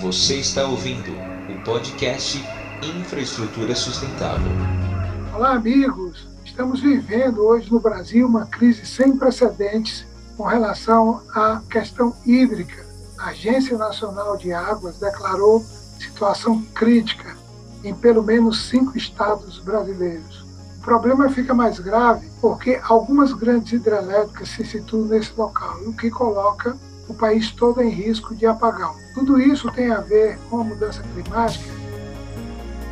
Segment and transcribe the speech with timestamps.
[0.00, 2.42] Você está ouvindo o podcast
[2.82, 4.50] Infraestrutura Sustentável.
[5.34, 6.26] Olá, amigos!
[6.42, 10.06] Estamos vivendo hoje no Brasil uma crise sem precedentes
[10.38, 12.82] com relação à questão hídrica.
[13.18, 15.60] A Agência Nacional de Águas declarou
[15.98, 17.36] situação crítica
[17.84, 20.46] em pelo menos cinco estados brasileiros.
[20.78, 26.08] O problema fica mais grave porque algumas grandes hidrelétricas se situam nesse local, o que
[26.10, 26.74] coloca
[27.10, 28.94] o país todo em risco de apagão.
[29.14, 31.74] Tudo isso tem a ver com a mudança climática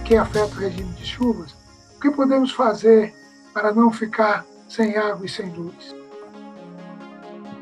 [0.04, 1.52] que afeta o regime de chuvas.
[1.96, 3.14] O que podemos fazer
[3.54, 5.94] para não ficar sem água e sem luz?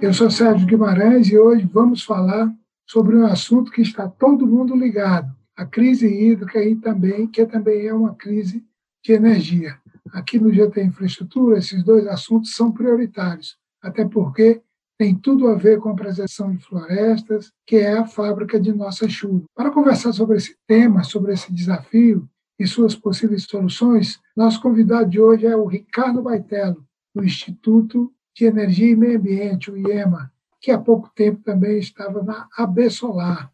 [0.00, 2.50] Eu sou Sérgio Guimarães e hoje vamos falar
[2.86, 7.86] sobre um assunto que está todo mundo ligado, a crise hídrica e também que também
[7.86, 8.64] é uma crise
[9.04, 9.76] de energia.
[10.12, 14.62] Aqui no GT Infraestrutura, esses dois assuntos são prioritários, até porque
[14.98, 19.08] tem tudo a ver com a preservação de florestas, que é a fábrica de nossa
[19.08, 19.44] chuva.
[19.54, 25.20] Para conversar sobre esse tema, sobre esse desafio e suas possíveis soluções, nosso convidado de
[25.20, 30.70] hoje é o Ricardo Baitello, do Instituto de Energia e Meio Ambiente, o IEMA, que
[30.70, 33.52] há pouco tempo também estava na AB Solar.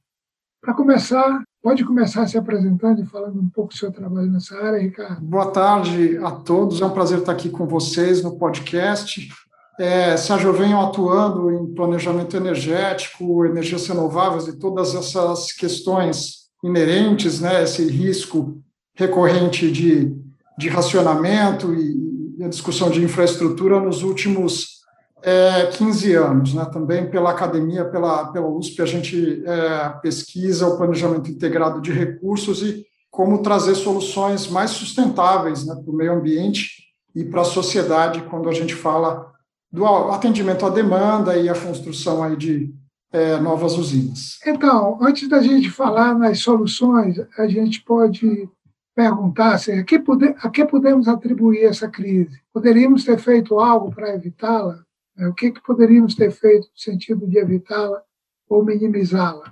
[0.60, 4.80] Para começar, Pode começar se apresentando e falando um pouco do seu trabalho nessa área,
[4.80, 5.20] Ricardo.
[5.20, 9.28] Boa tarde a todos, é um prazer estar aqui com vocês no podcast.
[9.78, 17.40] É, Sérgio, eu venho atuando em planejamento energético, energias renováveis e todas essas questões inerentes,
[17.40, 18.60] né, esse risco
[18.94, 20.14] recorrente de,
[20.58, 24.82] de racionamento e, e a discussão de infraestrutura nos últimos
[25.22, 26.64] é, 15 anos, né?
[26.66, 32.62] também pela academia, pela, pela USP, a gente é, pesquisa o planejamento integrado de recursos
[32.62, 36.82] e como trazer soluções mais sustentáveis né, para o meio ambiente
[37.14, 39.31] e para a sociedade quando a gente fala
[39.72, 42.74] do atendimento à demanda e a construção aí de
[43.12, 44.38] é, novas usinas.
[44.46, 48.48] Então, antes da gente falar nas soluções, a gente pode
[48.94, 50.02] perguntar assim, a, que
[50.42, 52.40] a que podemos atribuir essa crise?
[52.52, 54.82] Poderíamos ter feito algo para evitá-la?
[55.18, 58.02] É, o que, que poderíamos ter feito no sentido de evitá-la
[58.48, 59.50] ou minimizá-la?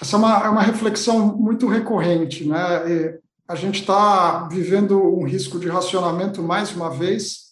[0.00, 2.46] Essa é uma, é uma reflexão muito recorrente.
[2.46, 2.58] Né?
[2.90, 7.43] E a gente está vivendo um risco de racionamento mais uma vez.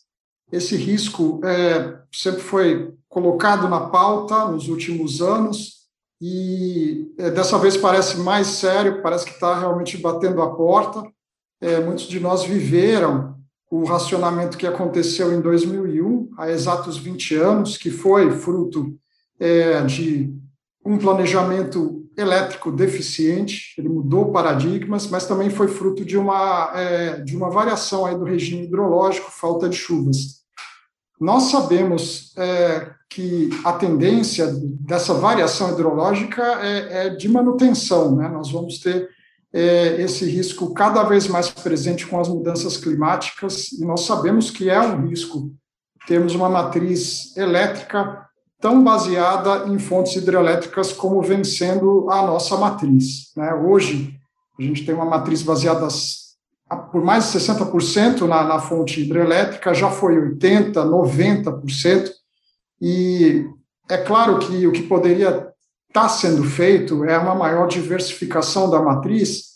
[0.53, 5.83] Esse risco é, sempre foi colocado na pauta nos últimos anos
[6.21, 11.03] e é, dessa vez parece mais sério, parece que está realmente batendo a porta.
[11.61, 13.35] É, muitos de nós viveram
[13.71, 18.95] o racionamento que aconteceu em 2001, há exatos 20 anos, que foi fruto
[19.41, 20.31] é, de
[20.84, 27.34] um planejamento elétrico deficiente, ele mudou paradigmas, mas também foi fruto de uma, é, de
[27.34, 30.41] uma variação aí do regime hidrológico, falta de chuvas.
[31.22, 38.28] Nós sabemos é, que a tendência dessa variação hidrológica é, é de manutenção, né?
[38.28, 39.09] nós vamos ter
[39.53, 44.69] é, esse risco cada vez mais presente com as mudanças climáticas, e nós sabemos que
[44.69, 45.53] é um risco
[46.09, 48.27] termos uma matriz elétrica
[48.60, 53.31] tão baseada em fontes hidrelétricas como vem sendo a nossa matriz.
[53.37, 53.54] Né?
[53.54, 54.12] Hoje,
[54.59, 55.87] a gente tem uma matriz baseada
[56.77, 62.10] por mais de 60% na, na fonte hidrelétrica, já foi 80%, 90%,
[62.81, 63.47] e
[63.88, 65.53] é claro que o que poderia
[65.88, 69.53] está sendo feito é uma maior diversificação da matriz,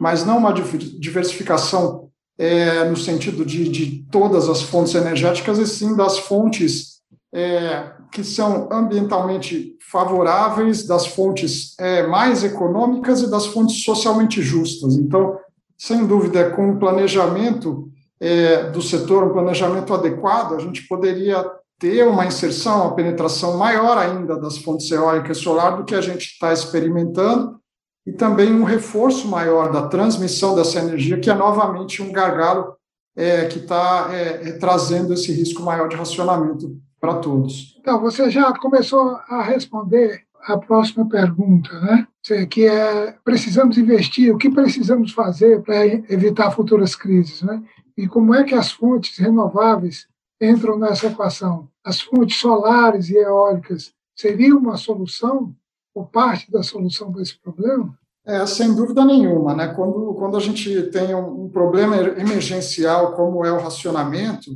[0.00, 2.08] mas não uma diversificação
[2.38, 6.94] é, no sentido de, de, todas as fontes energéticas, e sim das fontes
[7.32, 14.96] é, que são ambientalmente favoráveis, das fontes é, mais econômicas e das fontes socialmente justas.
[14.96, 15.36] Então,
[15.84, 21.44] sem dúvida, com o planejamento é, do setor, um planejamento adequado, a gente poderia
[21.78, 26.24] ter uma inserção, uma penetração maior ainda das fontes eólicas solar do que a gente
[26.24, 27.60] está experimentando,
[28.06, 32.74] e também um reforço maior da transmissão dessa energia, que é novamente um gargalo
[33.14, 37.76] é, que está é, é, trazendo esse risco maior de racionamento para todos.
[37.78, 42.06] Então, você já começou a responder a próxima pergunta, né?
[42.48, 47.62] Que é precisamos investir, o que precisamos fazer para evitar futuras crises, né?
[47.96, 50.06] E como é que as fontes renováveis
[50.40, 51.68] entram nessa equação.
[51.84, 55.54] As fontes solares e eólicas seriam uma solução
[55.94, 57.96] ou parte da solução para esse problema?
[58.26, 59.54] É, sem dúvida nenhuma.
[59.54, 59.68] Né?
[59.68, 64.50] Quando, quando a gente tem um, um problema emergencial como é o racionamento,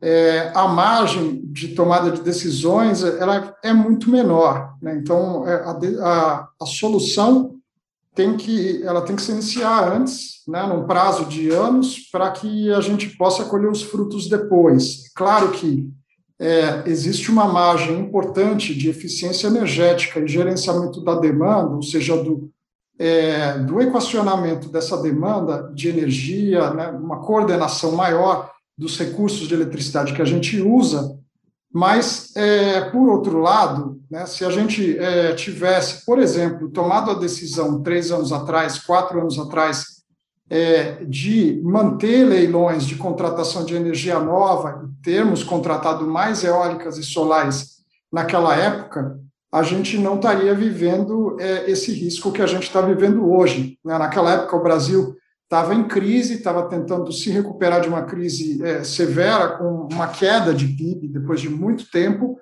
[0.00, 4.74] é, a margem de tomada de decisões ela é muito menor.
[4.80, 4.96] Né?
[4.96, 7.56] Então, é, a, a, a solução
[8.14, 12.72] tem que, ela tem que se iniciar antes, né, num prazo de anos, para que
[12.72, 15.12] a gente possa colher os frutos depois.
[15.14, 15.86] Claro que
[16.38, 22.50] é, existe uma margem importante de eficiência energética e gerenciamento da demanda, ou seja, do,
[22.98, 30.12] é, do equacionamento dessa demanda de energia, né, uma coordenação maior dos recursos de eletricidade
[30.12, 31.18] que a gente usa,
[31.72, 37.18] mas, é, por outro lado, né, se a gente é, tivesse, por exemplo, tomado a
[37.18, 39.96] decisão três anos atrás, quatro anos atrás,
[40.48, 47.02] é, de manter leilões de contratação de energia nova e termos contratado mais eólicas e
[47.02, 47.76] solares
[48.12, 49.18] naquela época,
[49.52, 53.78] a gente não estaria vivendo é, esse risco que a gente está vivendo hoje.
[53.84, 53.98] Né?
[53.98, 58.82] Naquela época, o Brasil estava em crise, estava tentando se recuperar de uma crise é,
[58.82, 62.36] severa, com uma queda de PIB depois de muito tempo,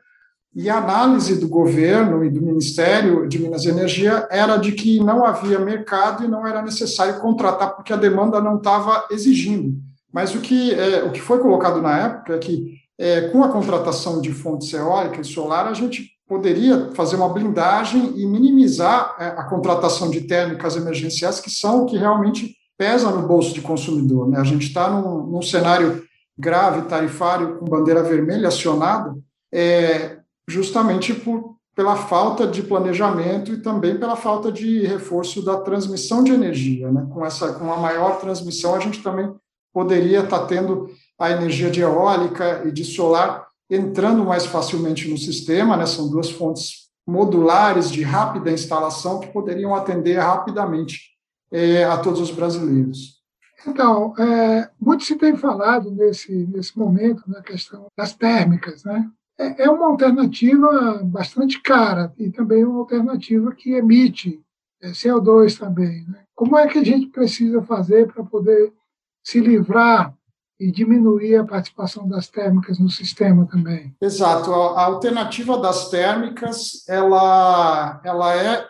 [0.56, 5.00] e a análise do governo e do Ministério de Minas e Energia era de que
[5.00, 9.76] não havia mercado e não era necessário contratar, porque a demanda não estava exigindo.
[10.12, 13.48] Mas o que, é, o que foi colocado na época é que, é, com a
[13.48, 19.26] contratação de fontes eólicas e solar, a gente poderia fazer uma blindagem e minimizar é,
[19.26, 24.28] a contratação de térmicas emergenciais, que são o que realmente pesa no bolso de consumidor.
[24.28, 24.38] Né?
[24.38, 26.02] A gente está num, num, cenário
[26.38, 29.14] grave, tarifário, com bandeira vermelha acionada,
[29.52, 30.18] é,
[30.48, 36.32] justamente por, pela falta de planejamento e também pela falta de reforço da transmissão de
[36.32, 36.90] energia.
[36.90, 37.06] Né?
[37.12, 39.32] Com, essa, com a maior transmissão, a gente também
[39.72, 40.88] poderia estar tá tendo
[41.18, 45.86] a energia de eólica e de solar entrando mais facilmente no sistema, né?
[45.86, 51.13] são duas fontes modulares de rápida instalação que poderiam atender rapidamente
[51.50, 53.22] é, a todos os brasileiros.
[53.66, 59.10] Então, é, muito se tem falado nesse, nesse momento na questão das térmicas, né?
[59.38, 64.40] É, é uma alternativa bastante cara e também uma alternativa que emite
[64.80, 66.04] é, CO2 também.
[66.06, 66.22] Né?
[66.34, 68.72] Como é que a gente precisa fazer para poder
[69.24, 70.14] se livrar
[70.60, 73.94] e diminuir a participação das térmicas no sistema também?
[74.00, 74.52] Exato.
[74.52, 78.68] A alternativa das térmicas, ela, ela é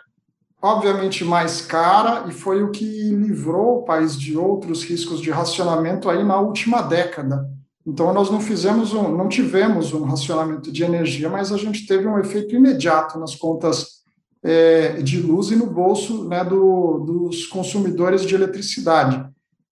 [0.65, 6.09] obviamente mais cara e foi o que livrou o país de outros riscos de racionamento
[6.09, 7.47] aí na última década.
[7.85, 12.07] Então nós não fizemos um, não tivemos um racionamento de energia, mas a gente teve
[12.07, 14.01] um efeito imediato nas contas
[14.41, 19.23] é, de luz e no bolso né, do, dos consumidores de eletricidade.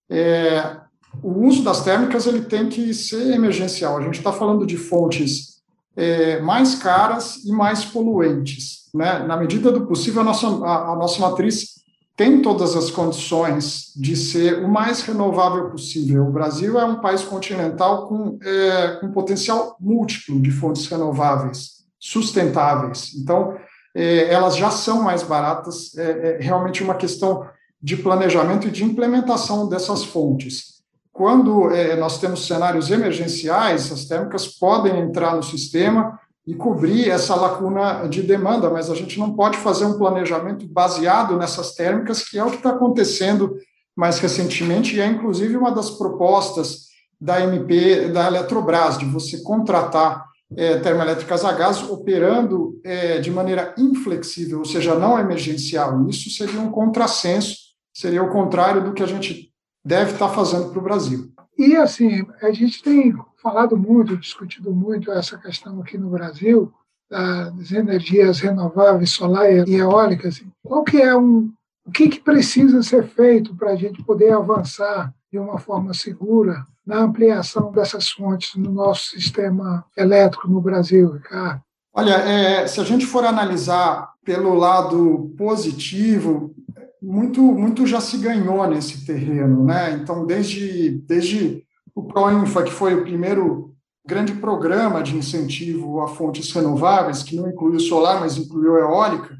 [0.08, 0.76] É,
[1.20, 3.98] o uso das térmicas ele tem que ser emergencial.
[3.98, 5.60] A gente está falando de fontes
[5.96, 10.96] é, mais caras e mais poluentes né, na medida do possível, a nossa, a, a
[10.96, 11.82] nossa matriz
[12.16, 16.24] tem todas as condições de ser o mais renovável possível.
[16.24, 23.14] O Brasil é um país continental com, é, com potencial múltiplo de fontes renováveis, sustentáveis.
[23.16, 23.56] Então,
[23.92, 27.44] é, elas já são mais baratas, é, é, realmente uma questão
[27.82, 30.74] de planejamento e de implementação dessas fontes.
[31.12, 37.34] Quando é, nós temos cenários emergenciais, as térmicas podem entrar no sistema e cobrir essa
[37.34, 42.38] lacuna de demanda, mas a gente não pode fazer um planejamento baseado nessas térmicas, que
[42.38, 43.56] é o que está acontecendo
[43.96, 46.88] mais recentemente, e é inclusive uma das propostas
[47.20, 50.24] da MP da Eletrobras, de você contratar
[50.56, 56.06] é, termoelétricas a gás operando é, de maneira inflexível, ou seja, não emergencial.
[56.08, 57.56] Isso seria um contrassenso,
[57.92, 59.50] seria o contrário do que a gente
[59.84, 61.32] deve estar tá fazendo para o Brasil.
[61.56, 63.14] E, assim, a gente tem
[63.44, 66.72] falado muito, discutido muito essa questão aqui no Brasil,
[67.10, 70.28] das energias renováveis, solar e eólica.
[70.28, 70.50] Assim.
[70.64, 71.52] Qual que é um,
[71.86, 76.64] o que, que precisa ser feito para a gente poder avançar de uma forma segura
[76.86, 81.60] na ampliação dessas fontes no nosso sistema elétrico no Brasil, Ricardo?
[81.92, 86.54] Olha, é, se a gente for analisar pelo lado positivo,
[87.00, 89.92] muito, muito já se ganhou nesse terreno, né?
[89.92, 91.63] Então, desde, desde
[91.94, 93.74] o Proinfa, que foi o primeiro
[94.06, 99.36] grande programa de incentivo a fontes renováveis, que não incluiu solar, mas incluiu eólica,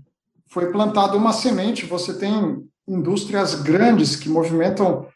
[0.49, 1.87] foi plantada uma semente.
[1.87, 5.07] Você tem indústrias grandes que movimentam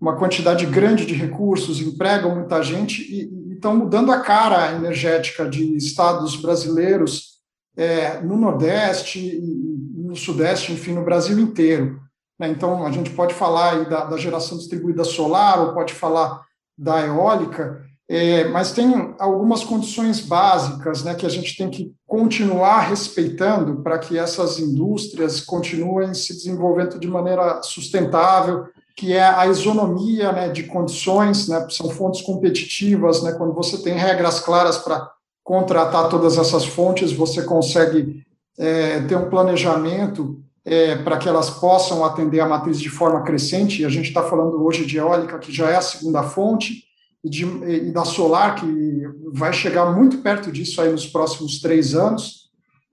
[0.00, 5.76] uma quantidade grande de recursos, empregam muita gente e estão mudando a cara energética de
[5.76, 7.34] estados brasileiros
[7.76, 9.40] é, no Nordeste,
[9.96, 12.00] no Sudeste, enfim, no Brasil inteiro.
[12.38, 12.48] Né?
[12.48, 16.44] Então, a gente pode falar da, da, geração distribuída solar, ou pode falar
[16.76, 22.80] da eólica, é, mas tem algumas condições básicas né, que a gente tem que continuar
[22.80, 28.66] respeitando para que essas indústrias continuem se desenvolvendo de maneira sustentável,
[28.96, 33.94] que é a isonomia né, de condições, né, são fontes competitivas, né, quando você tem
[33.94, 35.10] regras claras para
[35.42, 38.22] contratar todas essas fontes, você consegue
[38.58, 43.82] é, ter um planejamento é, para que elas possam atender a matriz de forma crescente.
[43.82, 46.84] E a gente está falando hoje de eólica, que já é a segunda fonte,
[47.22, 49.02] e, de, e da solar, que
[49.32, 52.50] vai chegar muito perto disso aí nos próximos três anos.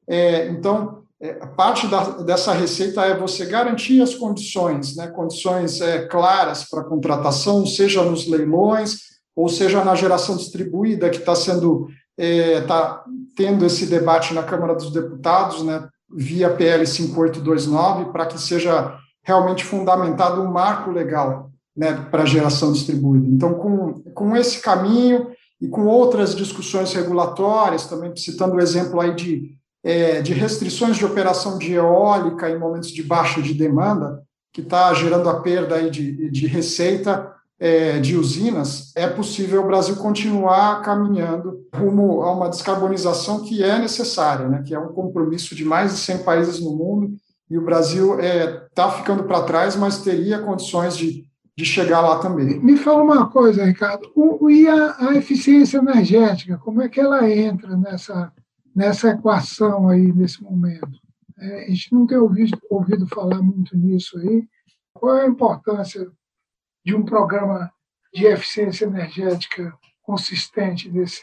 [0.07, 6.07] É, então, é, parte da, dessa receita é você garantir as condições, né, condições é,
[6.07, 8.97] claras para contratação, seja nos leilões,
[9.35, 11.87] ou seja na geração distribuída, que está sendo,
[12.17, 12.25] está
[12.57, 13.03] é, tá
[13.35, 19.63] tendo esse debate na Câmara dos Deputados, né, via PL 5829, para que seja realmente
[19.63, 23.27] fundamentado um marco legal né, para geração distribuída.
[23.27, 25.29] Então, com, com esse caminho
[25.61, 31.05] e com outras discussões regulatórias, também citando o exemplo aí de é, de restrições de
[31.05, 34.21] operação de eólica em momentos de baixa de demanda,
[34.53, 39.67] que está gerando a perda aí de, de receita é, de usinas, é possível o
[39.67, 45.53] Brasil continuar caminhando rumo a uma descarbonização que é necessária, né, que é um compromisso
[45.53, 47.13] de mais de 100 países no mundo,
[47.47, 51.23] e o Brasil está é, tá ficando para trás, mas teria condições de,
[51.55, 52.59] de chegar lá também.
[52.59, 57.29] Me fala uma coisa, Ricardo, o, e a, a eficiência energética, como é que ela
[57.29, 58.33] entra nessa
[58.73, 60.97] nessa equação aí, nesse momento.
[61.37, 64.47] É, a gente não tem ouvido, ouvido falar muito nisso aí.
[64.93, 66.09] Qual é a importância
[66.85, 67.71] de um programa
[68.13, 71.21] de eficiência energética consistente desse,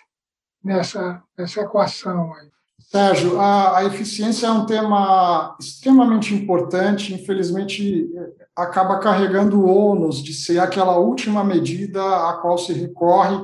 [0.62, 2.49] nessa, nessa equação aí?
[2.79, 8.09] Sérgio, a, a, eficiência é um tema extremamente importante, infelizmente
[8.57, 13.37] acaba carregando o ônus de ser aquela última medida a qual se recorre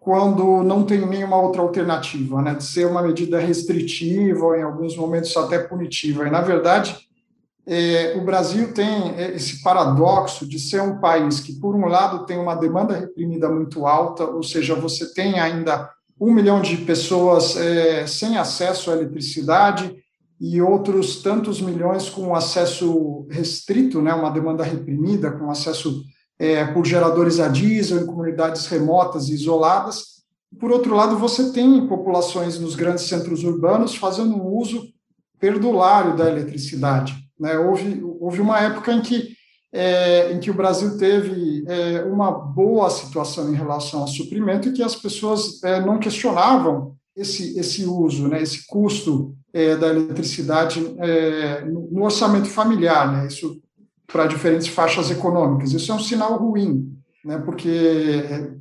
[0.00, 4.96] quando não tem nenhuma outra alternativa, né, de ser uma medida restritiva ou em alguns
[4.96, 6.26] momentos até punitiva.
[6.26, 7.08] E, na verdade,
[7.66, 12.38] é, o Brasil tem esse paradoxo de ser um país que, por um lado, tem
[12.38, 15.88] uma demanda reprimida muito alta, ou seja, você tem ainda
[16.20, 19.94] um milhão de pessoas é, sem acesso à eletricidade
[20.40, 26.02] e outros tantos milhões com acesso restrito, né, uma demanda reprimida, com acesso
[26.38, 30.24] é, por geradores a diesel em comunidades remotas e isoladas.
[30.58, 34.82] Por outro lado, você tem populações nos grandes centros urbanos fazendo um uso
[35.38, 37.21] perdulário da eletricidade.
[37.42, 37.58] Né?
[37.58, 39.30] Houve, houve uma época em que,
[39.72, 44.72] é, em que o Brasil teve é, uma boa situação em relação ao suprimento e
[44.72, 50.94] que as pessoas é, não questionavam esse, esse uso, né, esse custo é, da eletricidade
[51.00, 53.10] é, no, no, orçamento familiar.
[53.10, 53.26] Né?
[53.26, 53.60] Isso
[54.06, 55.72] para diferentes faixas econômicas.
[55.72, 58.52] Isso é um sinal ruim, né, porque é,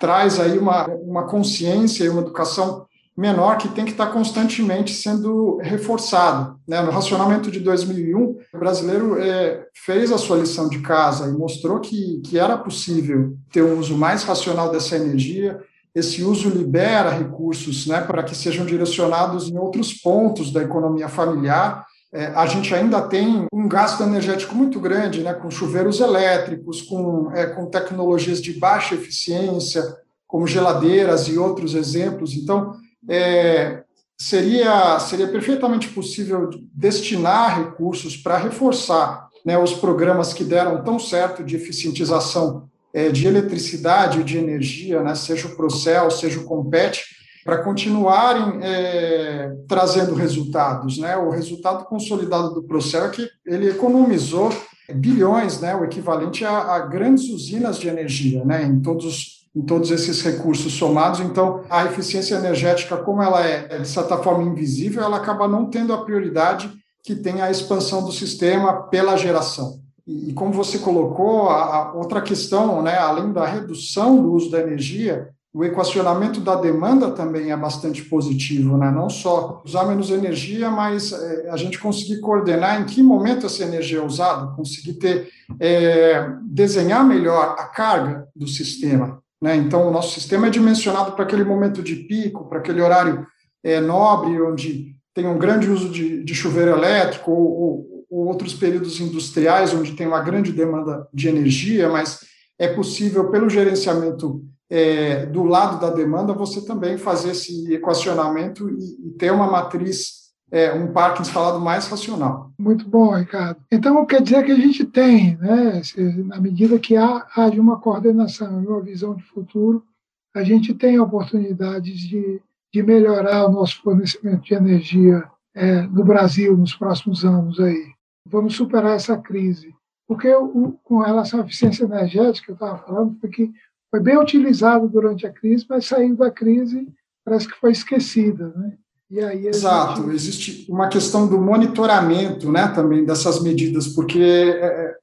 [0.00, 5.58] traz aí uma, uma consciência e uma educação menor que tem que estar constantemente sendo
[5.62, 6.58] reforçado.
[6.66, 6.80] Né?
[6.82, 8.20] No racionamento de 2001,
[8.52, 13.36] o brasileiro é, fez a sua lição de casa e mostrou que, que era possível
[13.52, 15.60] ter um uso mais racional dessa energia.
[15.94, 21.84] Esse uso libera recursos né, para que sejam direcionados em outros pontos da economia familiar
[22.14, 27.32] é, a gente ainda tem um gasto energético muito grande, né, com chuveiros elétricos, com,
[27.32, 29.82] é, com tecnologias de baixa eficiência,
[30.24, 32.34] como geladeiras e outros exemplos.
[32.34, 32.76] Então,
[33.08, 33.82] é,
[34.16, 41.44] seria, seria perfeitamente possível destinar recursos para reforçar né, os programas que deram tão certo
[41.44, 47.04] de eficientização é, de eletricidade e de energia, né, seja o Procel, seja o Compete,
[47.44, 50.96] para continuarem é, trazendo resultados.
[50.96, 51.14] Né?
[51.16, 54.50] O resultado consolidado do processo é que ele economizou
[54.94, 59.90] bilhões, né, o equivalente a, a grandes usinas de energia, né, em todos em todos
[59.90, 61.20] esses recursos somados.
[61.20, 65.92] Então, a eficiência energética, como ela é de certa forma invisível, ela acaba não tendo
[65.92, 69.78] a prioridade que tem a expansão do sistema pela geração.
[70.06, 74.60] E, como você colocou, a, a outra questão, né, além da redução do uso da
[74.60, 78.90] energia, o equacionamento da demanda também é bastante positivo, né?
[78.90, 83.62] não só usar menos energia, mas é, a gente conseguir coordenar em que momento essa
[83.62, 85.28] energia é usada, conseguir ter,
[85.60, 89.22] é, desenhar melhor a carga do sistema.
[89.44, 89.56] Né?
[89.56, 93.26] Então, o nosso sistema é dimensionado para aquele momento de pico, para aquele horário
[93.62, 98.54] é, nobre, onde tem um grande uso de, de chuveiro elétrico, ou, ou, ou outros
[98.54, 102.20] períodos industriais, onde tem uma grande demanda de energia, mas
[102.58, 109.08] é possível, pelo gerenciamento é, do lado da demanda, você também fazer esse equacionamento e,
[109.08, 110.23] e ter uma matriz,
[110.54, 112.52] é, um parque instalado mais racional.
[112.56, 113.60] Muito bom, Ricardo.
[113.72, 115.82] Então, quer dizer que a gente tem, né,
[116.26, 119.84] na medida que há, há de uma coordenação e uma visão de futuro,
[120.32, 122.40] a gente tem oportunidades de,
[122.72, 127.92] de melhorar o nosso fornecimento de energia é, no Brasil nos próximos anos aí.
[128.24, 129.74] Vamos superar essa crise.
[130.06, 133.52] Porque o, com relação à eficiência energética, eu estava falando, foi
[133.90, 136.88] foi bem utilizado durante a crise, mas saindo da crise
[137.24, 138.76] parece que foi esquecida, né?
[139.14, 140.14] E aí Exato, gente...
[140.16, 144.94] existe uma questão do monitoramento, né, também dessas medidas, porque é, é,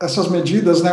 [0.00, 0.92] essas medidas, né,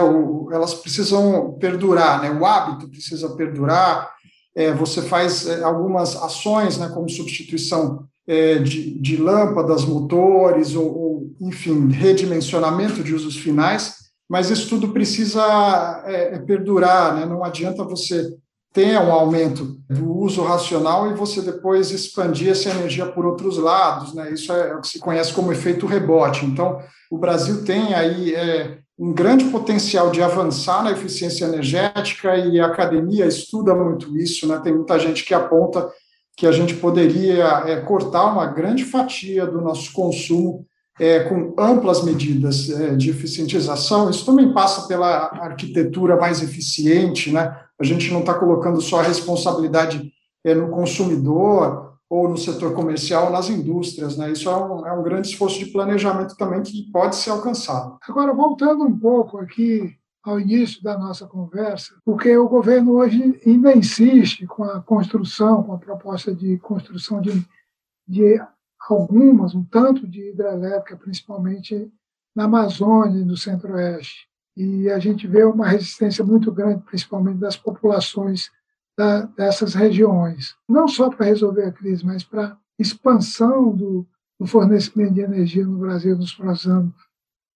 [0.51, 4.11] elas precisam perdurar, né, o hábito precisa perdurar.
[4.55, 10.97] É, você faz é, algumas ações, né, como substituição é, de, de, lâmpadas, motores, ou,
[10.97, 13.97] ou, enfim, redimensionamento de usos finais,
[14.27, 17.23] mas isso tudo precisa é, é perdurar, né?
[17.23, 18.35] não adianta você
[18.73, 24.13] ter um aumento do uso racional e você depois expandir essa energia por outros lados,
[24.13, 24.31] né?
[24.31, 26.45] Isso é o que se conhece como efeito rebote.
[26.45, 32.59] Então, o Brasil tem aí é, um grande potencial de avançar na eficiência energética e
[32.59, 34.59] a academia estuda muito isso, né?
[34.63, 35.89] Tem muita gente que aponta
[36.35, 40.65] que a gente poderia é, cortar uma grande fatia do nosso consumo
[40.99, 44.09] é, com amplas medidas é, de eficientização.
[44.09, 47.55] Isso também passa pela arquitetura mais eficiente, né?
[47.79, 50.11] A gente não está colocando só a responsabilidade
[50.43, 54.17] é, no consumidor, ou no setor comercial, nas indústrias.
[54.17, 54.31] Né?
[54.31, 57.97] Isso é um, é um grande esforço de planejamento também que pode ser alcançado.
[58.07, 63.75] Agora, voltando um pouco aqui ao início da nossa conversa, porque o governo hoje ainda
[63.75, 67.45] insiste com a construção, com a proposta de construção de,
[68.05, 68.41] de
[68.89, 71.91] algumas, um tanto de hidrelétrica, principalmente
[72.35, 74.27] na Amazônia e no Centro-Oeste.
[74.57, 78.49] E a gente vê uma resistência muito grande, principalmente das populações
[78.97, 84.07] da, dessas regiões, não só para resolver a crise, mas para expansão do,
[84.39, 86.93] do, fornecimento de energia no Brasil nos próximos anos.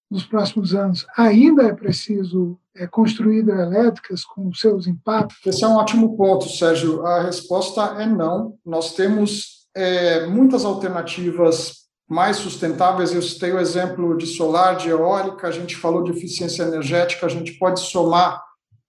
[0.08, 1.06] Nos próximos anos.
[1.16, 5.44] Ainda é preciso é, construir hidrelétricas com seus impactos?
[5.44, 7.04] Esse é um ótimo ponto, Sérgio.
[7.04, 8.56] A resposta é não.
[8.64, 11.81] Nós temos é, muitas alternativas
[12.12, 13.14] mais sustentáveis.
[13.14, 17.28] Eu citei o exemplo de solar, de eólica, a gente falou de eficiência energética, a
[17.28, 18.42] gente pode somar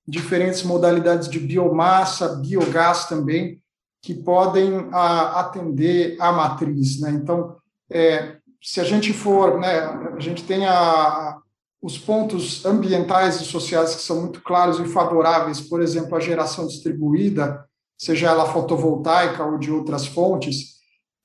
[0.05, 3.61] diferentes modalidades de biomassa, biogás também,
[4.01, 6.99] que podem a, atender a matriz.
[6.99, 7.11] Né?
[7.11, 7.55] Então,
[7.89, 9.79] é, se a gente for, né,
[10.17, 11.37] a gente tem a,
[11.81, 16.67] os pontos ambientais e sociais que são muito claros e favoráveis, por exemplo, a geração
[16.67, 17.63] distribuída,
[17.97, 20.72] seja ela fotovoltaica ou de outras fontes,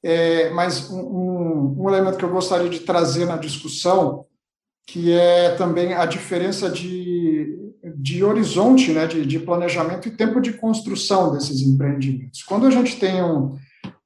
[0.02, 4.26] é, mas um, um, elemento que eu gostaria de trazer na discussão,
[4.86, 10.52] que é também a diferença de de horizonte, né, de, de, planejamento e tempo de
[10.52, 12.42] construção desses empreendimentos.
[12.42, 13.56] Quando a gente tem um,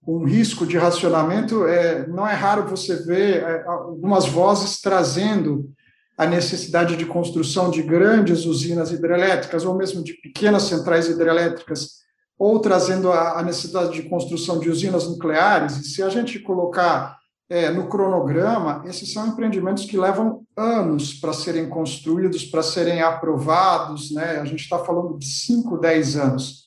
[0.06, 5.70] um risco de racionamento, é, não é raro você ver é, algumas vozes trazendo
[6.16, 12.02] a necessidade de construção de grandes usinas hidrelétricas ou mesmo de pequenas centrais hidrelétricas,
[12.42, 15.76] ou trazendo a, necessidade de construção de usinas nucleares.
[15.76, 17.16] E se a gente colocar
[17.48, 24.10] é, no cronograma, esses são empreendimentos que levam anos para serem construídos, para serem aprovados,
[24.10, 24.40] né?
[24.40, 26.64] a gente está falando de 5, 10 anos.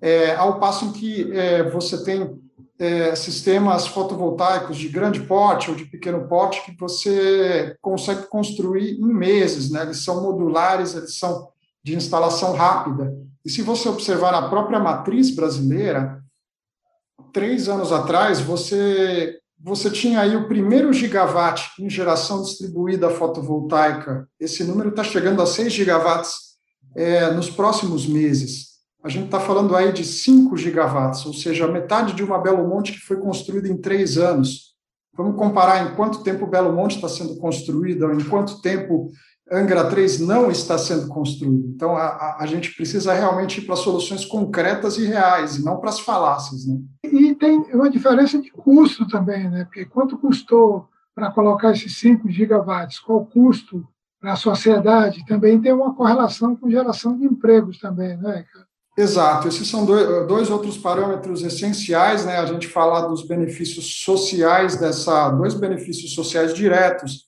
[0.00, 2.40] É, ao passo que é, você tem
[2.78, 9.12] é, sistemas fotovoltaicos de grande porte ou de pequeno porte que você consegue construir em
[9.12, 9.82] meses, né?
[9.82, 11.48] eles são modulares, eles são
[11.82, 13.12] de instalação rápida.
[13.46, 16.20] E se você observar na própria matriz brasileira,
[17.32, 24.28] três anos atrás, você você tinha aí o primeiro gigawatt em geração distribuída fotovoltaica.
[24.38, 26.56] Esse número está chegando a 6 gigawatts
[26.94, 28.80] é, nos próximos meses.
[29.02, 32.92] A gente está falando aí de 5 gigawatts, ou seja, metade de uma Belo Monte
[32.92, 34.74] que foi construída em três anos.
[35.16, 39.10] Vamos comparar em quanto tempo Belo Monte está sendo construída, em quanto tempo
[39.50, 41.68] Angra 3 não está sendo construído.
[41.68, 45.90] Então, a, a, gente precisa realmente ir para soluções concretas e reais, e não para
[45.90, 46.66] as falácias.
[46.66, 46.80] Né?
[47.04, 49.64] E tem uma diferença de custo também, né?
[49.64, 53.86] porque quanto custou para colocar esses 5 gigawatts, qual o custo
[54.20, 58.44] para a sociedade, também tem uma correlação com geração de empregos também, né,
[58.98, 62.38] Exato, esses são dois, dois, outros parâmetros essenciais, né?
[62.38, 67.25] A gente falar dos benefícios sociais dessa, dois benefícios sociais diretos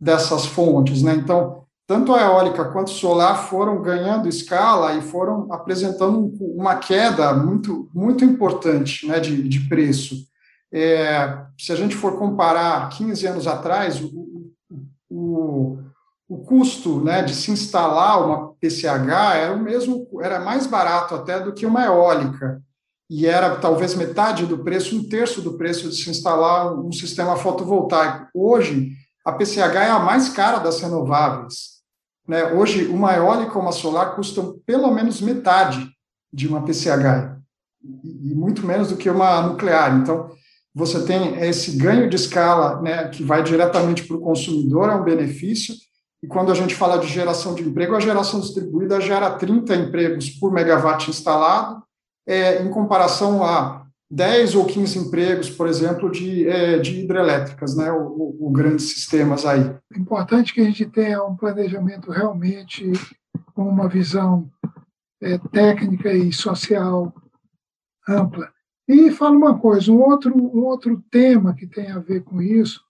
[0.00, 1.02] dessas fontes.
[1.02, 1.14] Né?
[1.14, 7.32] Então, tanto a eólica quanto o solar foram ganhando escala e foram apresentando uma queda
[7.32, 10.26] muito, muito importante né, de, de preço.
[10.72, 14.52] É, se a gente for comparar 15 anos atrás, o,
[15.08, 15.78] o,
[16.28, 21.38] o custo né, de se instalar uma PCH era o mesmo, era mais barato até
[21.38, 22.60] do que uma eólica,
[23.08, 27.36] e era talvez metade do preço, um terço do preço de se instalar um sistema
[27.36, 28.26] fotovoltaico.
[28.34, 28.90] Hoje,
[29.26, 31.80] a PCH é a mais cara das renováveis.
[32.28, 32.44] Né?
[32.52, 35.90] Hoje, uma eólica ou uma solar custam pelo menos metade
[36.32, 37.36] de uma PCH,
[37.82, 39.96] e muito menos do que uma nuclear.
[39.96, 40.30] Então,
[40.72, 45.02] você tem esse ganho de escala né, que vai diretamente para o consumidor, é um
[45.02, 45.74] benefício,
[46.22, 50.30] e quando a gente fala de geração de emprego, a geração distribuída gera 30 empregos
[50.30, 51.82] por megawatt instalado,
[52.24, 57.90] é, em comparação a 10 ou 15 empregos, por exemplo, de, é, de hidrelétricas, né,
[57.90, 59.74] ou, grandes sistemas aí.
[59.92, 62.92] É importante que a gente tenha um planejamento realmente
[63.54, 64.48] com uma visão
[65.20, 67.12] é, técnica e social
[68.08, 68.50] ampla.
[68.88, 72.80] E fala uma coisa, um outro, um outro tema que tem a ver com isso,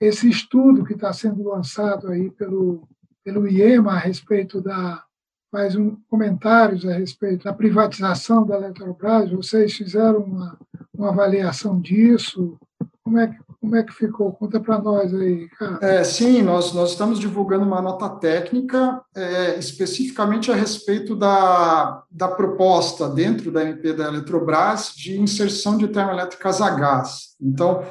[0.00, 2.86] esse estudo que está sendo lançado aí pelo,
[3.24, 5.05] pelo IEMA a respeito da
[5.50, 9.30] faz um, comentários a respeito da privatização da Eletrobras.
[9.30, 10.58] Vocês fizeram uma,
[10.92, 12.58] uma avaliação disso?
[13.02, 14.32] Como é como é que ficou?
[14.32, 15.78] Conta para nós aí, cara.
[15.82, 22.28] É, sim, nós, nós estamos divulgando uma nota técnica é, especificamente a respeito da, da
[22.28, 27.34] proposta dentro da MP da Eletrobras de inserção de termoelétricas a gás.
[27.40, 27.84] Então,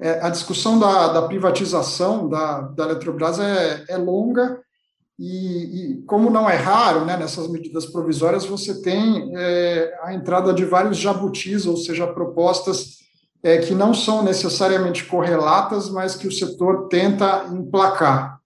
[0.00, 4.60] é, a discussão da, da privatização da, da Eletrobras é, é longa
[5.24, 10.52] e, e, como não é raro, né, nessas medidas provisórias, você tem é, a entrada
[10.52, 12.98] de vários jabutis, ou seja, propostas
[13.40, 18.40] é, que não são necessariamente correlatas, mas que o setor tenta emplacar.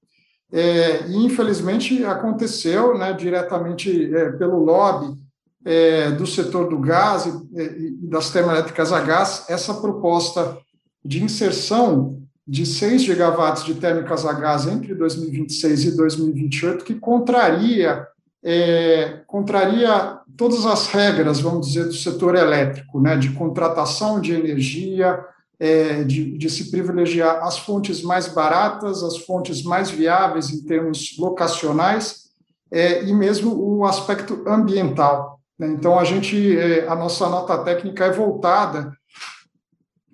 [0.53, 5.17] É, e, infelizmente, aconteceu né, diretamente é, pelo lobby
[5.65, 10.59] é, do setor do gás e, e, das termoelétricas a gás, essa proposta
[11.03, 18.07] de inserção de 6 gigawatts de térmicas a gás entre 2026 e 2028, que contraria
[18.49, 25.19] é, contraria todas as regras, vamos dizer, do setor elétrico, né, de contratação de energia,
[25.59, 31.17] é, de, de, se privilegiar as fontes mais baratas, as fontes mais viáveis em termos
[31.19, 32.27] locacionais,
[32.71, 35.41] é, e mesmo o aspecto ambiental.
[35.59, 35.67] Né?
[35.69, 38.96] Então, a gente, é, a nossa nota técnica é voltada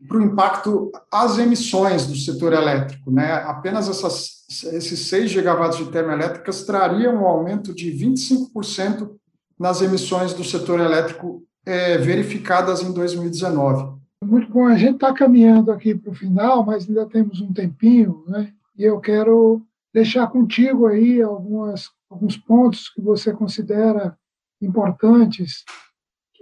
[0.07, 3.11] para o impacto às emissões do setor elétrico.
[3.11, 3.33] Né?
[3.33, 9.11] Apenas essas, esses 6 gigawatts de termoelétricas trariam um aumento de 25%
[9.59, 14.01] nas emissões do setor elétrico é, verificadas em 2019.
[14.25, 18.25] Muito bom, a gente está caminhando aqui para o final, mas ainda temos um tempinho,
[18.29, 18.53] né?
[18.77, 19.63] e eu quero
[19.93, 24.17] deixar contigo aí algumas, alguns pontos que você considera
[24.61, 25.65] importantes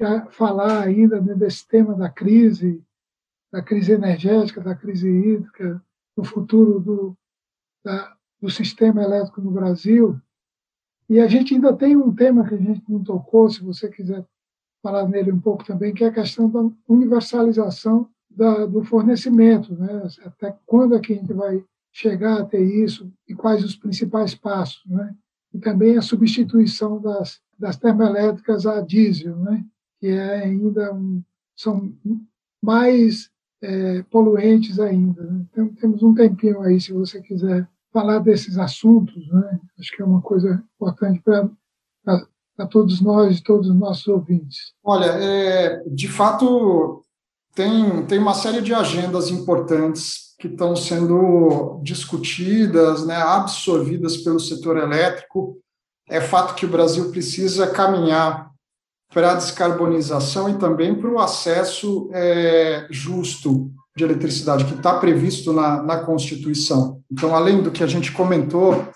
[0.00, 2.82] é falar ainda desse tema da crise
[3.52, 5.82] da crise energética, da crise hídrica,
[6.16, 7.16] do futuro do,
[7.84, 10.20] da, do sistema elétrico no Brasil.
[11.08, 14.24] E a gente ainda tem um tema que a gente não tocou, se você quiser
[14.82, 19.74] falar nele um pouco também, que é a questão da universalização da, do fornecimento.
[19.74, 20.02] Né?
[20.24, 24.34] Até quando é que a gente vai chegar a ter isso e quais os principais
[24.34, 24.82] passos.
[24.86, 25.14] Né?
[25.52, 29.64] E também a substituição das, das termoelétricas a diesel, né?
[29.98, 31.22] que é ainda um,
[31.56, 31.92] são
[32.62, 33.30] mais
[33.62, 35.22] é, poluentes ainda.
[35.22, 35.46] Né?
[35.50, 39.60] Então, temos um tempinho aí, se você quiser falar desses assuntos, né?
[39.78, 44.72] acho que é uma coisa importante para todos nós e todos os nossos ouvintes.
[44.84, 47.02] Olha, é, de fato,
[47.54, 54.78] tem, tem uma série de agendas importantes que estão sendo discutidas, né, absorvidas pelo setor
[54.78, 55.58] elétrico.
[56.08, 58.49] É fato que o Brasil precisa caminhar
[59.12, 65.52] para a descarbonização e também para o acesso é, justo de eletricidade, que está previsto
[65.52, 67.02] na, na Constituição.
[67.10, 68.88] Então, além do que a gente comentou,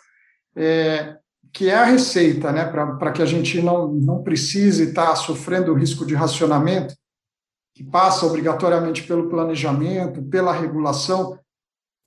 [0.57, 1.17] é,
[1.53, 5.73] que é a receita, né, para que a gente não, não precise estar tá sofrendo
[5.73, 6.95] o risco de racionamento,
[7.75, 11.37] que passa obrigatoriamente pelo planejamento, pela regulação,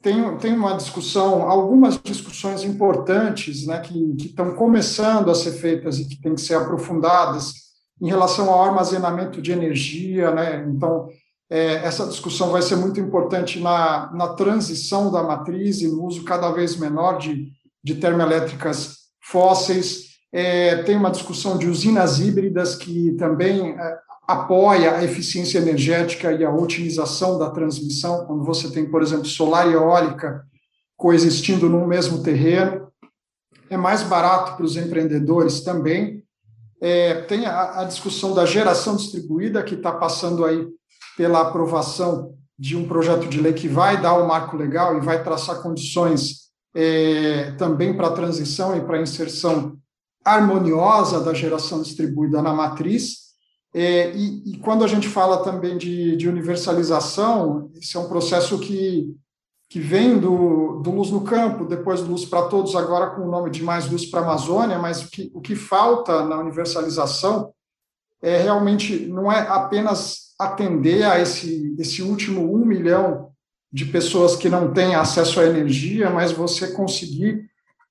[0.02, 6.00] tem, tem uma discussão, algumas discussões importantes né, que, que estão começando a ser feitas
[6.00, 7.67] e que têm que ser aprofundadas
[8.02, 10.66] em relação ao armazenamento de energia, né?
[10.68, 11.10] Então,
[11.50, 16.24] é, essa discussão vai ser muito importante na, na transição da matriz e no uso
[16.24, 17.48] cada vez menor de,
[17.84, 20.08] de termoelétricas fósseis.
[20.32, 26.44] É, tem uma discussão de usinas híbridas que também é, apoia a eficiência energética e
[26.44, 30.46] a otimização da transmissão, quando você tem, por exemplo, solar e eólica
[30.98, 32.88] coexistindo no mesmo terreno.
[33.70, 36.24] É mais barato para os empreendedores também,
[36.82, 40.68] é, tem a, a, discussão da geração distribuída, que está passando aí
[41.16, 45.02] pela aprovação de um projeto de lei que vai dar o um marco legal e
[45.02, 49.78] vai traçar condições é, também para a transição e para a inserção
[50.24, 53.28] harmoniosa da geração distribuída na matriz.
[53.74, 58.60] É, e, e, quando a gente fala também de, de universalização, esse é um processo
[58.60, 59.14] que
[59.70, 63.32] que vem do, do Luz no Campo, depois do Luz para Todos, agora com o
[63.32, 67.52] nome de Mais Luz para a Amazônia, mas o que, o que falta na universalização
[68.22, 73.32] é realmente, não é apenas atender a esse, esse último um milhão
[73.72, 77.46] de pessoas que não têm acesso à energia, mas você conseguir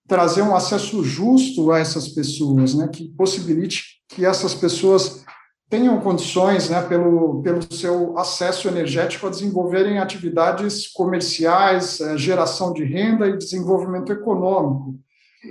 [0.08, 5.24] trazer um acesso justo a essas pessoas, né, que possibilite que essas pessoas
[5.68, 12.84] tenham condições, né, pelo, pelo seu acesso energético, a desenvolverem atividades comerciais, eh, geração de
[12.84, 14.94] renda e desenvolvimento econômico.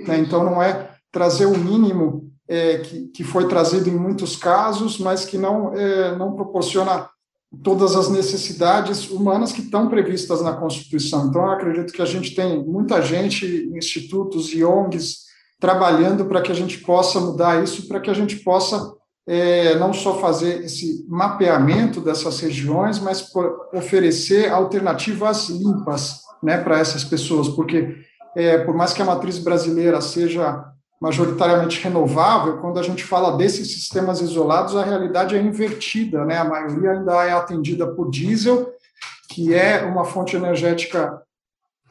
[0.06, 0.18] Né?
[0.18, 5.24] Então, não é trazer o mínimo é, que, que foi trazido em muitos casos, mas
[5.24, 7.08] que não, é, não proporciona
[7.62, 11.26] todas as necessidades humanas que estão previstas na Constituição.
[11.26, 15.26] Então, eu acredito que a gente tem muita gente, institutos e ONGs
[15.58, 18.95] trabalhando para que a gente possa mudar isso, para que a gente possa
[19.26, 23.28] é, não só fazer esse mapeamento dessas regiões, mas
[23.72, 27.96] oferecer alternativas limpas né, para essas pessoas, porque
[28.36, 30.64] é, por mais que a matriz brasileira seja
[31.00, 36.38] majoritariamente renovável, quando a gente fala desses sistemas isolados, a realidade é invertida, né?
[36.38, 38.72] A maioria ainda é atendida por diesel,
[39.28, 41.20] que é uma fonte energética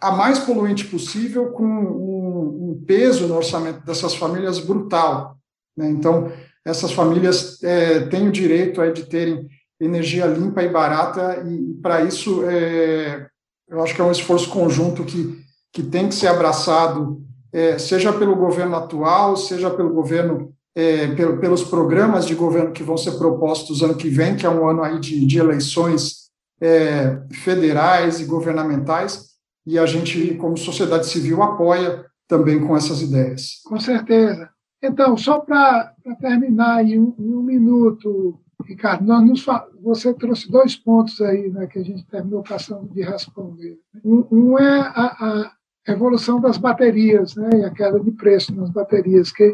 [0.02, 5.38] a mais poluente possível, com um, um peso no orçamento dessas famílias brutal.
[5.78, 5.90] Né?
[5.90, 6.32] Então,
[6.66, 9.48] essas famílias é, têm o direito aí, de terem
[9.80, 13.28] energia limpa e barata, e, e para isso, é,
[13.70, 15.40] eu acho que é um esforço conjunto que,
[15.72, 17.22] que tem que ser abraçado
[17.56, 22.84] é, seja pelo governo atual, seja pelo governo, é, pelo, pelos programas de governo que
[22.84, 26.26] vão ser propostos ano que vem, que é um ano aí de, de eleições
[26.60, 33.62] é, federais e governamentais, e a gente, como sociedade civil, apoia também com essas ideias.
[33.64, 34.50] Com certeza.
[34.82, 39.46] Então, só para terminar em um, em um, minuto, Ricardo, nos,
[39.82, 43.80] você trouxe dois pontos aí né, que a gente terminou passando de responder.
[44.04, 45.52] Um, um é a, a,
[45.88, 49.54] evolução das baterias né, e a queda de preço nas baterias, que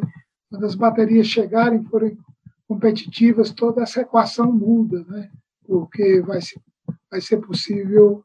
[0.50, 2.18] quando as baterias chegarem forem
[2.68, 5.30] competitivas, toda essa equação muda, né,
[5.66, 6.62] porque vai ser,
[7.10, 8.24] vai ser possível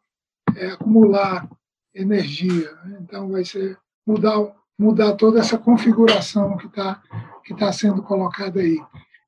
[0.57, 1.49] é, acumular
[1.95, 2.73] energia.
[2.85, 7.03] Né, então, vai ser mudar, mudar toda essa configuração que está
[7.45, 8.79] que tá sendo colocada aí.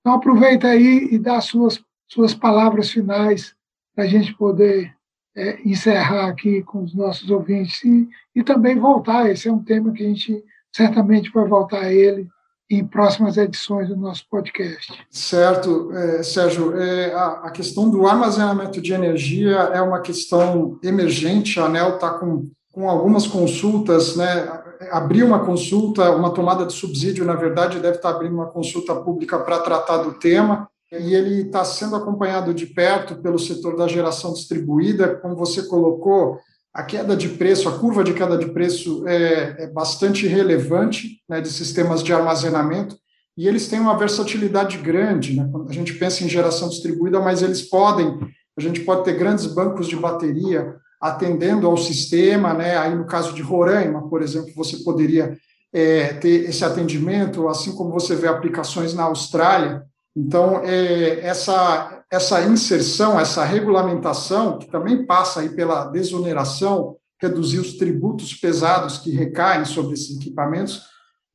[0.01, 3.55] Então, aproveita aí e dá suas, suas palavras finais
[3.95, 4.93] para a gente poder
[5.37, 9.31] é, encerrar aqui com os nossos ouvintes e, e também voltar.
[9.31, 12.29] Esse é um tema que a gente certamente vai voltar a ele
[12.71, 14.93] em próximas edições do nosso podcast.
[15.11, 16.77] Certo, é, Sérgio.
[16.77, 21.59] É, a, a, questão do armazenamento de energia é uma questão emergente.
[21.59, 24.68] A ANEL está com, com algumas consultas, né?
[24.91, 29.39] Abrir uma consulta, uma tomada de subsídio, na verdade, deve estar abrindo uma consulta pública
[29.39, 30.69] para tratar do tema.
[30.91, 36.39] E ele está sendo acompanhado de perto pelo setor da geração distribuída, como você colocou,
[36.73, 41.41] a queda de preço, a curva de queda de preço é, é bastante relevante né,
[41.41, 42.97] de sistemas de armazenamento,
[43.37, 47.43] e eles têm uma versatilidade grande, né, quando a gente pensa em geração distribuída, mas
[47.43, 48.19] eles podem,
[48.57, 53.33] a gente pode ter grandes bancos de bateria atendendo ao sistema, né, aí no caso
[53.33, 55.37] de Roraima, por exemplo, você poderia
[55.73, 59.87] é, ter esse atendimento, assim como você vê aplicações na Austrália,
[60.19, 67.75] então, é, essa, essa inserção, essa regulamentação, que também passa aí pela desoneração, reduzir os
[67.75, 70.83] tributos pesados que recaem sobre esses equipamentos,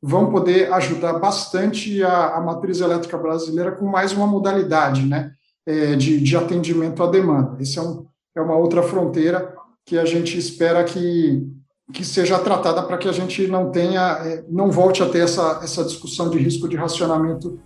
[0.01, 5.31] vão poder ajudar bastante a, a matriz elétrica brasileira com mais uma modalidade né,
[5.65, 7.55] é, de, de atendimento à demanda.
[7.61, 9.53] Essa é, um, é uma outra fronteira
[9.85, 11.47] que a gente espera que,
[11.93, 15.59] que seja tratada para que a gente não tenha, é, não volte a ter essa,
[15.63, 17.59] essa discussão de risco de racionamento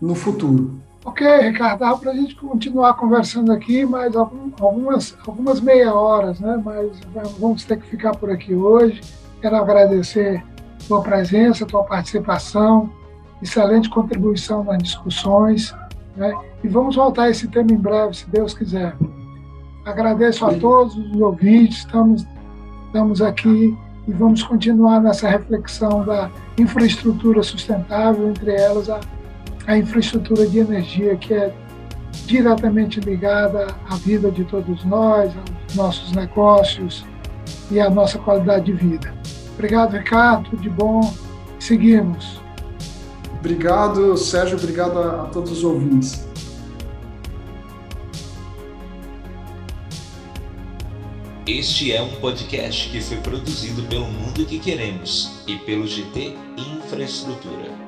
[0.00, 0.80] no futuro.
[1.04, 6.60] Ok, Ricardo, dá para a gente continuar conversando aqui mais algumas, algumas meia horas, né?
[6.64, 6.98] mas
[7.38, 9.02] vamos ter que ficar por aqui hoje.
[9.42, 10.42] Quero agradecer
[10.88, 12.90] tua presença, tua participação,
[13.42, 15.74] excelente contribuição nas discussões.
[16.16, 16.32] Né?
[16.62, 18.96] E vamos voltar a esse tema em breve, se Deus quiser.
[19.84, 22.26] Agradeço a todos os ouvintes, estamos,
[22.86, 29.00] estamos aqui e vamos continuar nessa reflexão da infraestrutura sustentável, entre elas a
[29.66, 31.52] a infraestrutura de energia que é
[32.26, 37.04] diretamente ligada à vida de todos nós, aos nossos negócios
[37.70, 39.12] e à nossa qualidade de vida.
[39.54, 41.12] Obrigado, Ricardo, tudo de bom.
[41.58, 42.40] Seguimos.
[43.38, 46.26] Obrigado, Sérgio, obrigado a, a todos os ouvintes.
[51.46, 57.83] Este é um podcast que foi produzido pelo Mundo que Queremos e pelo GT Infraestrutura.